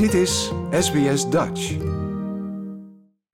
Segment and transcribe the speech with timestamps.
[0.00, 1.76] Dit is SBS Dutch.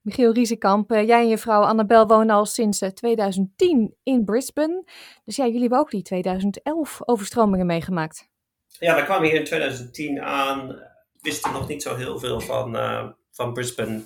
[0.02, 4.84] Michiel Riesekamp, eh, jij en je vrouw Annabel wonen al sinds 2010 eh, in Brisbane.
[5.24, 8.28] Dus ja, jullie hebben ook die 2011 overstromingen meegemaakt.
[8.66, 10.82] Ja, we kwamen hier in 2010 aan.
[11.20, 14.04] Wisten nog niet zo heel veel van, uh, van Brisbane.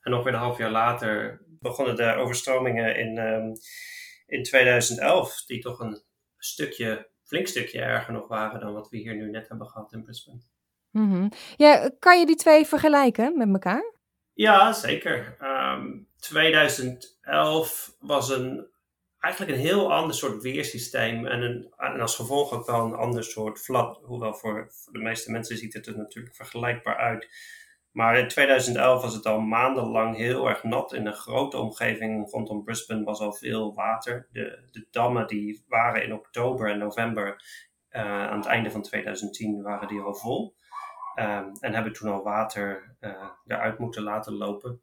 [0.00, 3.52] En nog weer een half jaar later begonnen de overstromingen in, um,
[4.26, 6.02] in 2011, die toch een
[6.38, 10.02] stukje, flink stukje erger nog waren dan wat we hier nu net hebben gehad in
[10.02, 10.40] Brisbane.
[10.96, 13.94] Mm Ja, kan je die twee vergelijken met elkaar?
[14.32, 15.36] Ja, zeker.
[15.40, 18.66] Um, ehm, 2011 was een,
[19.18, 23.24] eigenlijk een heel ander soort weersysteem en, een, en als gevolg ook wel een ander
[23.24, 23.98] soort vlak.
[24.02, 27.28] Hoewel voor, voor de meeste mensen ziet het er natuurlijk vergelijkbaar uit.
[27.90, 30.92] Maar in 2011 was het al maandenlang heel erg nat.
[30.92, 34.28] In een grote omgeving rondom Brisbane was al veel water.
[34.32, 37.42] De, de dammen die waren in oktober en november
[37.90, 40.55] uh, aan het einde van 2010 waren die al vol.
[41.18, 44.82] Um, en hebben toen al water uh, eruit moeten laten lopen.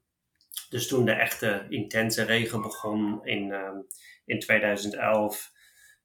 [0.70, 3.88] Dus toen de echte intense regen begon in, um,
[4.26, 5.52] in 2011,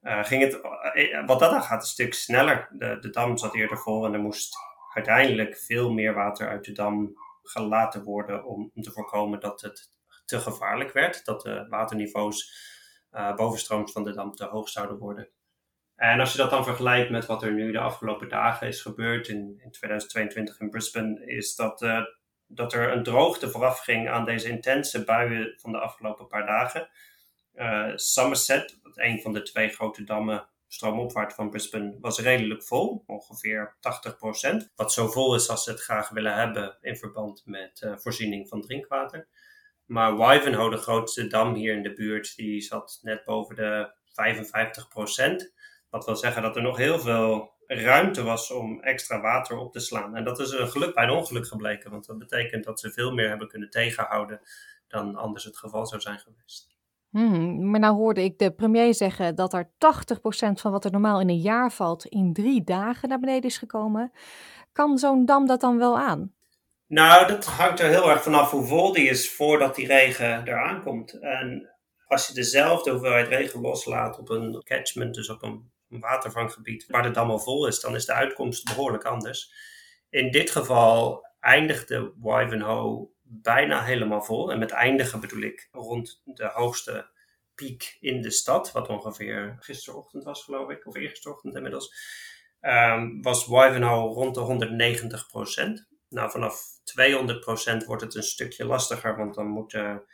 [0.03, 0.61] uh, ging het,
[0.95, 2.69] uh, wat dat dan gaat, een stuk sneller.
[2.73, 4.57] De, de dam zat eerder vol en er moest
[4.95, 9.93] uiteindelijk veel meer water uit de dam gelaten worden om, om te voorkomen dat het
[10.25, 11.25] te gevaarlijk werd.
[11.25, 12.53] Dat de waterniveaus
[13.13, 15.29] uh, bovenstrooms van de dam te hoog zouden worden.
[15.99, 19.29] En als je dat dan vergelijkt met wat er nu de afgelopen dagen is gebeurd
[19.29, 22.01] in, in 2022 in Brisbane, is dat, uh,
[22.47, 26.89] dat er een droogte vooraf ging aan deze intense buien van de afgelopen paar dagen.
[27.55, 33.77] Uh, Somerset, een van de twee grote dammen stroomopwaarts van Brisbane, was redelijk vol, ongeveer
[33.77, 34.75] 80%.
[34.77, 38.49] Wat zo vol is als ze het graag willen hebben in verband met uh, voorziening
[38.49, 39.29] van drinkwater.
[39.85, 43.93] Maar Wivenhoe, de grootste dam hier in de buurt, die zat net boven de
[45.45, 45.57] 55%.
[45.91, 49.81] Dat wil zeggen dat er nog heel veel ruimte was om extra water op te
[49.81, 50.17] slaan.
[50.17, 53.13] En dat is een geluk bij een ongeluk gebleken, want dat betekent dat ze veel
[53.13, 54.41] meer hebben kunnen tegenhouden
[54.89, 56.77] dan anders het geval zou zijn geweest.
[57.11, 61.21] Hmm, maar nou hoorde ik de premier zeggen dat er 80% van wat er normaal
[61.21, 64.13] in een jaar valt in drie dagen naar beneden is gekomen.
[64.73, 66.33] Kan zo'n dam dat dan wel aan?
[66.87, 70.83] Nou, dat hangt er heel erg vanaf hoe vol die is voordat die regen eraan
[70.83, 71.21] komt.
[71.21, 71.71] En
[72.07, 77.11] als je dezelfde hoeveelheid regen loslaat op een catchment, dus op een watervanggebied waar de
[77.11, 79.53] dam al vol is, dan is de uitkomst behoorlijk anders.
[80.11, 84.53] In dit geval eindigde Wivenhoe bijna helemaal vol.
[84.53, 87.11] En met eindigen bedoel ik rond de hoogste
[87.55, 91.95] piek in de stad, wat ongeveer gisterochtend was, geloof ik, of eergisterochtend inmiddels,
[92.61, 96.63] um, was Wivenhoe rond de 190% Nou, vanaf
[97.83, 100.05] 200% wordt het een stukje lastiger, want dan moeten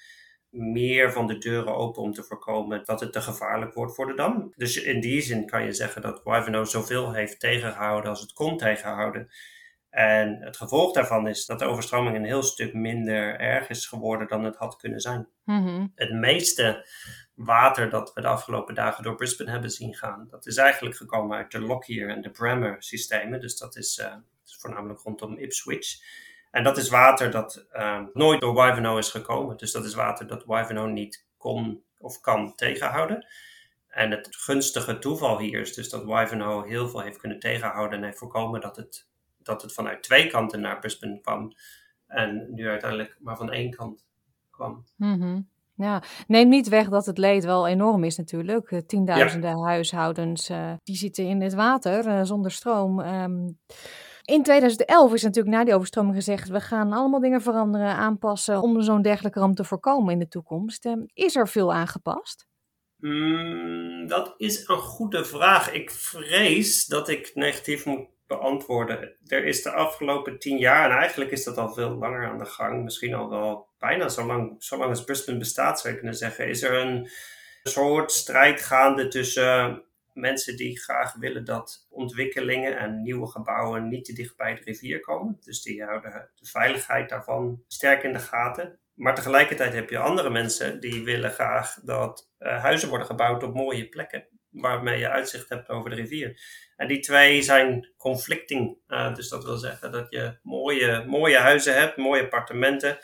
[0.55, 4.15] meer van de deuren open om te voorkomen dat het te gevaarlijk wordt voor de
[4.15, 4.53] dam.
[4.57, 8.57] Dus in die zin kan je zeggen dat Wivenhoe zoveel heeft tegengehouden als het kon
[8.57, 9.31] tegenhouden.
[9.91, 14.29] En het gevolg daarvan is dat de overstroming een heel stuk minder erg is geworden
[14.29, 15.29] dan het had kunnen zijn.
[15.45, 15.93] Mm-hmm.
[15.95, 16.87] Het meeste
[17.35, 21.37] water dat we de afgelopen dagen door Brisbane hebben zien gaan, dat is eigenlijk gekomen
[21.37, 23.41] uit de Lockyer en de Bremer systemen.
[23.41, 24.15] Dus dat is, uh,
[24.45, 26.03] is voornamelijk rondom Ipswich.
[26.55, 29.57] En dat is water dat uh, nooit door Wivenhoe is gekomen.
[29.57, 33.27] Dus dat is water dat Wivenhoe niet kon of kan tegenhouden.
[33.89, 38.05] En het gunstige toeval hier is dus dat Wivenhoe heel veel heeft kunnen tegenhouden en
[38.05, 39.09] heeft voorkomen dat het,
[39.43, 41.53] dat het vanuit twee kanten naar Brisbane kwam.
[42.07, 44.05] En nu uiteindelijk maar van één kant
[44.51, 44.85] kwam.
[44.97, 45.49] Mm-hmm.
[45.77, 48.71] Ja, neem niet weg dat het leed wel enorm is natuurlijk.
[48.71, 49.65] Eh, tienduizenden ja.
[49.65, 53.01] huishoudens uh, die zitten in het water uh, zonder stroom.
[53.01, 53.59] Um,
[54.25, 58.83] in 2011 is natuurlijk na die overstroming gezegd: we gaan allemaal dingen veranderen, aanpassen om
[58.83, 60.85] zo'n dergelijke ramp te voorkomen in de toekomst.
[60.85, 62.47] Ehm, is er veel aangepast?
[62.97, 65.73] Mm, dat is een goede vraag.
[65.73, 69.17] Ik vrees dat ik negatief moet beantwoorden.
[69.27, 72.45] Er is de afgelopen tien jaar, en eigenlijk is dat al veel langer aan de
[72.45, 76.49] gang, misschien al wel bijna zo lang, zolang als Brisbane bestaat, zou je kunnen zeggen,
[76.49, 77.09] is er een
[77.63, 79.83] soort strijd gaande tussen
[80.15, 85.01] mensen die graag willen dat ontwikkelingen en nieuwe gebouwen niet te dicht bij de rivier
[85.01, 85.37] komen.
[85.41, 88.79] Dus die houden de veiligheid daarvan sterk in de gaten.
[88.95, 93.55] Maar tegelijkertijd heb je andere mensen die willen graag dat uh, huizen worden gebouwd op
[93.55, 94.29] mooie plekken.
[94.51, 96.41] Waarmee je uitzicht hebt over de rivier.
[96.77, 98.79] En die twee zijn conflicting.
[98.89, 102.99] Uh, dus dat wil zeggen dat je mooie, mooie huizen hebt, mooie appartementen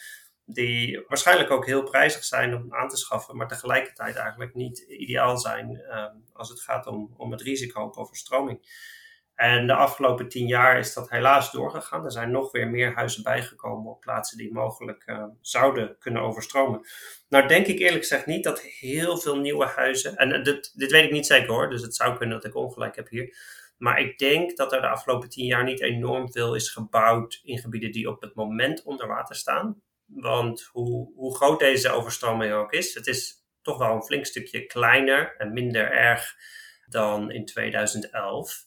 [0.52, 5.38] die waarschijnlijk ook heel prijzig zijn om aan te schaffen, maar tegelijkertijd eigenlijk niet ideaal
[5.38, 8.88] zijn um, als het gaat om, om het risico op overstroming.
[9.34, 12.04] En de afgelopen tien jaar is dat helaas doorgegaan.
[12.04, 16.80] Er zijn nog weer meer huizen bijgekomen op plaatsen die mogelijk uh, zouden kunnen overstromen.
[17.28, 21.04] Nou denk ik eerlijk gezegd niet dat heel veel nieuwe huizen, en dit, dit weet
[21.04, 23.36] ik niet zeker hoor, dus het zou kunnen dat ik ongelijk heb hier.
[23.78, 27.58] Maar ik denk dat er de afgelopen tien jaar niet enorm veel is gebouwd in
[27.58, 29.82] gebieden die op het moment onder water staan.
[30.14, 34.66] Want hoe, hoe groot deze overstroming ook is, het is toch wel een flink stukje
[34.66, 36.34] kleiner en minder erg
[36.86, 38.64] dan in 2011.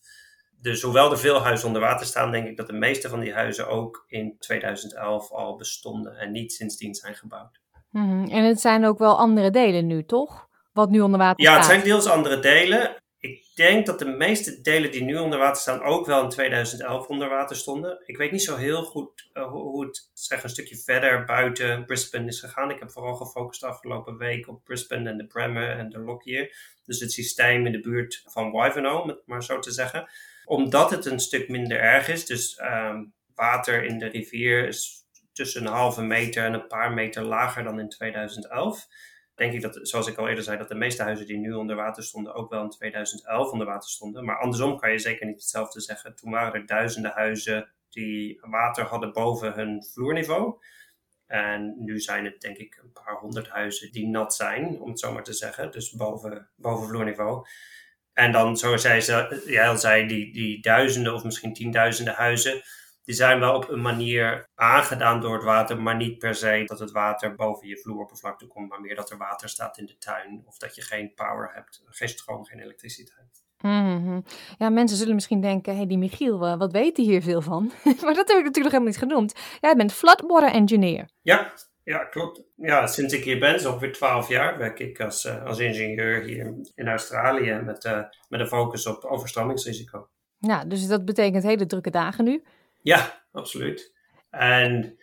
[0.62, 3.34] Dus hoewel er veel huizen onder water staan, denk ik dat de meeste van die
[3.34, 7.60] huizen ook in 2011 al bestonden en niet sindsdien zijn gebouwd.
[7.90, 8.26] Mhm.
[8.26, 10.48] En het zijn ook wel andere delen nu, toch?
[10.74, 11.66] Wat nu onder water ja, staat.
[11.66, 12.96] Ja, het zijn deels andere delen.
[13.24, 17.08] Ik denk dat de meeste delen die nu onder water staan ook wel in 2011
[17.08, 18.02] onder water stonden.
[18.06, 22.28] Ik weet niet zo heel goed uh, hoe het zeg, een stukje verder buiten Brisbane
[22.28, 22.72] is gegaan.
[22.72, 26.56] Ik heb vooral gefocust de afgelopen week op Brisbane en de Bremer en de Lockyer.
[26.86, 30.10] Dus het systeem in de buurt van Wivenhoe, om het maar zo te zeggen.
[30.46, 35.62] Omdat het een stuk minder erg is, dus um, water in de rivier is tussen
[35.62, 38.88] een halve meter en een paar meter lager dan in 2011
[39.36, 41.76] denk ik dat, zoals ik al eerder zei, dat de meeste huizen die nu onder
[41.76, 44.26] water stonden ook wel in 2011 onder water stonden.
[44.26, 46.16] Maar andersom kan je zeker niet hetzelfde zeggen.
[46.16, 50.62] Toen waren er duizenden huizen die water hadden boven hun vloerniveau.
[51.28, 55.00] En nu zijn het denk ik een paar honderd huizen die nat zijn, om het
[55.00, 55.72] zo maar te zeggen.
[55.72, 57.48] Dus boven, boven vloerniveau.
[58.14, 62.62] En dan, zoals jij, al zei, die, die duizenden of misschien tienduizenden huizen
[63.04, 66.80] die zijn wel op een manier aangedaan door het water, maar niet per se dat
[66.80, 70.44] het water boven je vloeroppervlakte komt, maar meer dat er water staat in de tuin
[70.46, 73.44] of dat je geen power hebt, geen stroom, geen elektriciteit.
[73.64, 74.24] Mm
[74.58, 77.42] Ja, mensen zullen misschien denken, hé, hey, die Michiel, uh, wat weet hij hier veel
[77.42, 77.72] van?
[78.04, 79.34] maar dat heb ik natuurlijk helemaal niet genoemd.
[79.60, 81.10] Jij bent floodwater engineer.
[81.22, 81.54] Ja,
[81.84, 82.44] ja, klopt.
[82.56, 86.22] Ja, sinds ik hier ben, zo ongeveer 12 jaar, werk ik als, uh, als ingenieur
[86.24, 88.00] hier in Australië met, uh,
[88.30, 90.08] met een focus op overstromingsrisico.
[90.38, 92.44] Ja, dus dat betekent hele drukke dagen nu.
[92.84, 93.94] Ja, absoluut.
[94.30, 94.98] En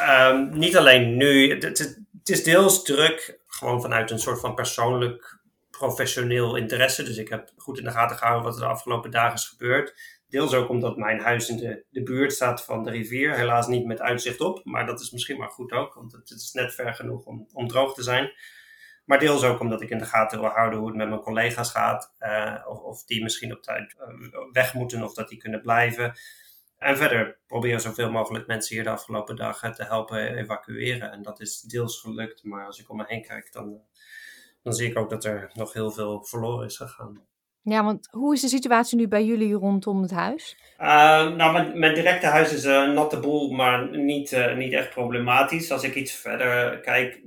[0.00, 5.40] um, niet alleen nu, het, het, is deels druk, gewoon vanuit een soort van persoonlijk
[5.70, 7.02] professioneel interesse.
[7.02, 9.94] Dus ik heb goed in de gaten gehouden wat er de afgelopen dagen is gebeurd.
[10.28, 13.34] Deels ook omdat mijn huis in de, de buurt staat van de rivier.
[13.36, 16.52] Helaas niet met uitzicht op, maar dat is misschien maar goed ook, want het, is
[16.52, 18.32] net ver genoeg om, droog te zijn.
[19.04, 21.70] Maar deels ook omdat ik in de gaten wil houden hoe het met mijn collega's
[21.70, 22.14] gaat.
[22.20, 26.14] Uh, of, of, die misschien op tijd uh, weg moeten of dat die kunnen blijven.
[26.82, 31.12] En verder proberen zoveel mogelijk mensen hier de afgelopen dagen te helpen evacueren.
[31.12, 33.80] En dat is deels gelukt, maar als ik om me heen kijk, dan,
[34.62, 37.26] dan zie ik ook dat er nog heel veel verloren is gegaan.
[37.64, 40.56] Ja, want hoe is de situatie nu bij jullie rondom het huis?
[40.78, 40.86] Uh,
[41.36, 45.70] nou, mijn, mijn, directe huis is een natte boel, maar niet, uh, niet echt problematisch.
[45.70, 47.22] Als ik iets verder kijk,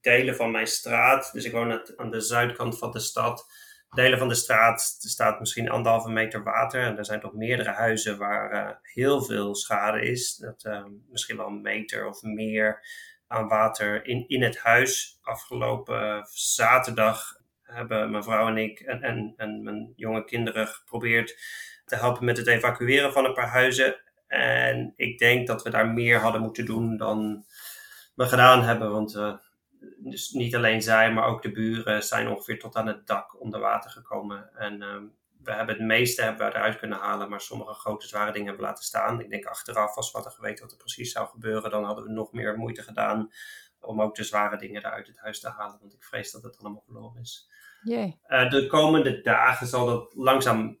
[0.00, 3.46] delen van mijn straat, dus ik woon aan de zuidkant van de stad,
[3.94, 6.82] delen van de straat staat misschien anderhalve meter water.
[6.82, 10.36] En er zijn toch meerdere huizen waar uh, heel veel schade is.
[10.36, 12.80] Dat, uh, misschien wel een meter of meer
[13.26, 15.18] aan water in, in het huis.
[15.22, 21.38] Afgelopen zaterdag hebben mijn vrouw en ik en, en, en mijn jonge kinderen geprobeerd
[21.84, 23.96] te helpen met het evacueren van een paar huizen.
[24.26, 27.44] En ik denk dat we daar meer hadden moeten doen dan
[28.14, 28.90] we gedaan hebben.
[28.90, 29.34] Want uh,
[29.98, 33.60] dus niet alleen zij, maar ook de buren zijn ongeveer tot aan het dak onder
[33.60, 34.50] water gekomen.
[34.54, 38.32] En um, we hebben het meeste hebben we eruit kunnen halen, maar sommige grote zware
[38.32, 39.20] dingen hebben we laten staan.
[39.20, 42.10] Ik denk achteraf, als we hadden geweten wat er precies zou gebeuren, dan hadden we
[42.10, 43.32] nog meer moeite gedaan
[43.80, 45.78] om ook de zware dingen eruit het huis te halen.
[45.80, 47.50] Want ik vrees dat het allemaal verloren is.
[48.28, 50.78] Uh, de komende dagen zal dat langzaam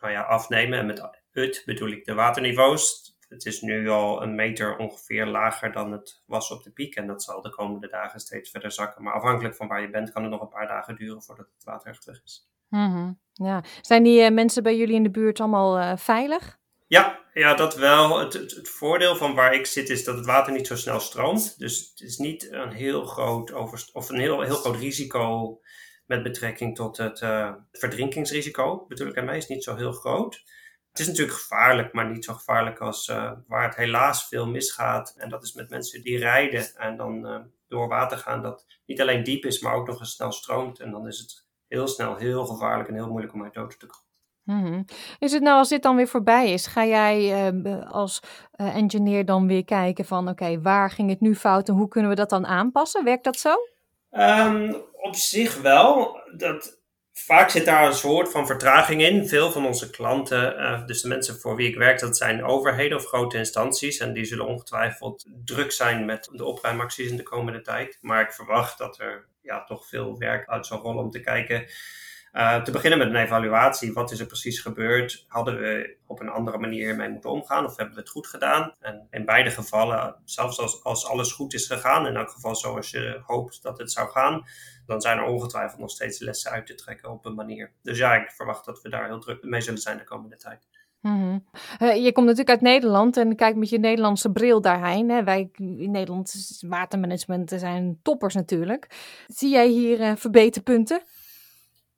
[0.00, 0.78] nou ja, afnemen.
[0.78, 5.72] En met het bedoel ik de waterniveaus het is nu al een meter ongeveer lager
[5.72, 6.94] dan het was op de piek.
[6.94, 9.02] En dat zal de komende dagen steeds verder zakken.
[9.02, 11.64] Maar afhankelijk van waar je bent, kan het nog een paar dagen duren voordat het
[11.64, 12.48] water echt terug is.
[12.68, 13.18] Mm -hmm.
[13.32, 13.64] ja.
[13.80, 16.58] Zijn die uh, mensen bij jullie in de buurt allemaal uh, veilig?
[16.86, 18.18] Ja, ja, dat wel.
[18.18, 21.00] Het, het, het, voordeel van waar ik zit is dat het water niet zo snel
[21.00, 21.58] stroomt.
[21.58, 25.58] Dus het is niet een heel groot, over, of een heel, heel groot risico
[26.06, 28.86] met betrekking tot het uh, verdrinkingsrisico.
[28.88, 30.42] Bedoel ik ermee, is niet zo heel groot.
[30.94, 35.14] Het is natuurlijk gevaarlijk, maar niet zo gevaarlijk als uh, waar het helaas veel misgaat.
[35.16, 39.00] En dat is met mensen die rijden en dan uh, door water gaan dat niet
[39.00, 40.80] alleen diep is, maar ook nog eens snel stroomt.
[40.80, 43.86] En dan is het heel snel heel gevaarlijk en heel moeilijk om uit dood te
[43.86, 44.02] komen.
[44.42, 44.84] Mm -hmm.
[45.18, 48.20] Is het nou als dit dan weer voorbij is, ga jij uh, als
[48.56, 52.10] engineer dan weer kijken van oké, okay, waar ging het nu fout en hoe kunnen
[52.10, 53.04] we dat dan aanpassen?
[53.04, 53.54] Werkt dat zo?
[54.10, 56.20] Um, op zich wel.
[56.36, 56.82] Dat,
[57.16, 59.28] Vaak zit daar een soort van vertraging in.
[59.28, 62.98] Veel van onze klanten, uh, dus de mensen voor wie ik werk, dat zijn overheden
[62.98, 63.98] of grote instanties.
[63.98, 67.98] En die zullen ongetwijfeld druk zijn met de opruimacties in de komende tijd.
[68.00, 71.66] Maar ik verwacht dat er ja, toch veel werk uit zal rollen om te kijken
[72.34, 73.92] Uh, te beginnen met een evaluatie.
[73.92, 75.24] Wat is er precies gebeurd?
[75.28, 78.74] Hadden we op een andere manier mee moeten omgaan of hebben we het goed gedaan?
[78.80, 82.90] En in beide gevallen, zelfs als, als alles goed is gegaan, in elk geval zoals
[82.90, 84.44] je hoopt dat het zou gaan,
[84.86, 87.72] dan zijn er ongetwijfeld nog steeds lessen uit te trekken op een manier.
[87.82, 90.66] Dus ja, ik verwacht dat we daar heel druk mee zullen zijn de komende tijd.
[91.00, 91.38] Mhm.
[91.78, 95.10] je komt natuurlijk uit Nederland en kijk met je Nederlandse bril daarheen.
[95.10, 95.24] Hè.
[95.24, 98.86] Wij in Nederland, watermanagement zijn toppers natuurlijk.
[99.26, 101.02] Zie jij hier uh, verbeterpunten?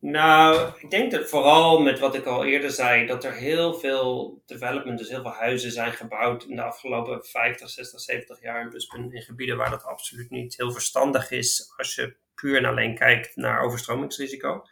[0.00, 4.42] Nou, ik denk dat vooral met wat ik al eerder zei, dat er heel veel
[4.46, 8.68] development, dus heel veel huizen zijn gebouwd in de afgelopen 50, 60, 70 jaar in
[8.68, 12.94] Brisbane, in gebieden waar dat absoluut niet heel verstandig is als je puur en alleen
[12.94, 14.64] kijkt naar overstromingsrisico.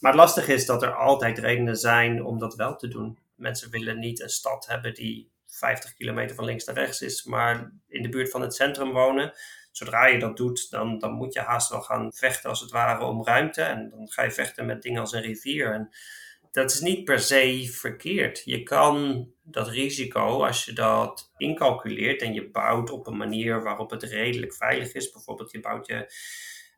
[0.00, 3.18] Maar het lastige is dat er altijd redenen zijn om dat wel te doen.
[3.34, 7.72] Mensen willen niet een stad hebben die 50 kilometer van links naar rechts is, maar
[7.88, 9.32] in de buurt van het centrum wonen.
[9.76, 13.04] Zodra je dat doet, dan, dan moet je haast wel gaan vechten als het ware
[13.04, 13.62] om ruimte.
[13.62, 15.72] En dan ga je vechten met dingen als een rivier.
[15.72, 15.90] En
[16.50, 18.42] dat is niet per se verkeerd.
[18.44, 23.90] Je kan dat risico, als je dat incalculeert en je bouwt op een manier waarop
[23.90, 25.10] het redelijk veilig is.
[25.10, 26.12] Bijvoorbeeld je bouwt je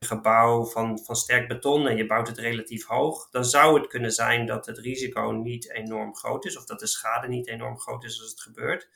[0.00, 4.12] gebouw van, van sterk beton en je bouwt het relatief hoog, dan zou het kunnen
[4.12, 8.04] zijn dat het risico niet enorm groot is of dat de schade niet enorm groot
[8.04, 8.88] is als het gebeurt.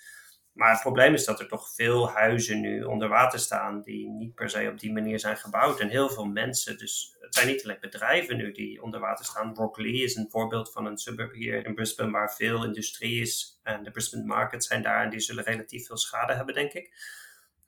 [0.53, 4.35] Maar het probleem is dat er toch veel huizen nu onder water staan die niet
[4.35, 5.81] per se op die manier zijn gebouwd.
[5.81, 9.53] En heel veel mensen, dus het zijn niet alleen bedrijven nu die onder water staan.
[9.53, 13.61] Broccoli is een voorbeeld van een suburb hier in Brisbane waar veel industrie is.
[13.63, 16.95] En de Brisbane markets zijn daar en die zullen relatief veel schade hebben, denk ik.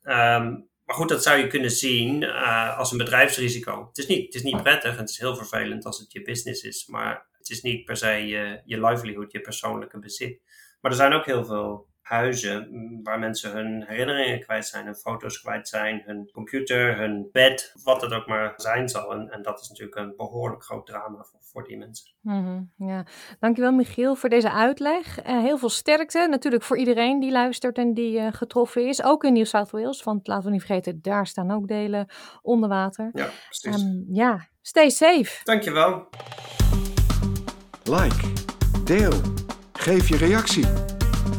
[0.01, 0.53] Ehm,
[0.85, 3.87] maar goed, dat zou je kunnen zien uh, als een bedrijfsrisico.
[3.87, 6.21] Het is, niet, het is niet prettig en het is heel vervelend als het je
[6.21, 10.41] business is, maar het is niet per se je, je livelihood, je persoonlijke bezit.
[10.81, 14.95] Maar er zijn ook heel veel huizen mm, waar mensen hun herinneringen kwijt zijn, hun
[14.95, 19.11] foto's kwijt zijn, hun computer, hun bed, wat het ook maar zijn zal.
[19.11, 22.13] En, en dat is natuurlijk een behoorlijk groot drama voor, voor die mensen.
[22.21, 23.05] Mm ja.
[23.39, 25.25] Dankjewel Michiel voor deze uitleg.
[25.25, 29.03] Uh, heel veel sterkte natuurlijk voor iedereen die luistert en die uh, getroffen is.
[29.03, 32.07] Ook in New South Wales, want laten we niet vergeten, daar staan ook delen
[32.41, 33.09] onder water.
[33.13, 33.81] Ja, precies.
[33.81, 35.43] Um, ja, stay safe.
[35.43, 36.07] Dankjewel.
[37.83, 38.33] Like,
[38.83, 39.13] deel,
[39.73, 40.94] geef je reactie.